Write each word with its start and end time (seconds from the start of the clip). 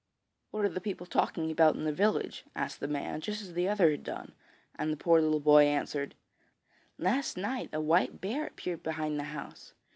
'What 0.49 0.65
are 0.65 0.69
the 0.69 0.81
people 0.81 1.05
talking 1.05 1.51
about 1.51 1.75
in 1.75 1.83
the 1.83 1.93
village?' 1.93 2.43
asked 2.55 2.79
the 2.79 2.87
man, 2.87 3.21
just 3.21 3.39
as 3.39 3.53
the 3.53 3.67
other 3.69 3.91
had 3.91 4.03
done, 4.03 4.33
and 4.73 4.91
the 4.91 4.97
poor 4.97 5.21
little 5.21 5.39
boy 5.39 5.65
answered: 5.67 6.15
'Last 6.97 7.37
night 7.37 7.69
a 7.71 7.79
white 7.79 8.19
bear 8.19 8.47
appeared 8.47 8.81
behind 8.81 9.19
the 9.19 9.25
house. 9.25 9.75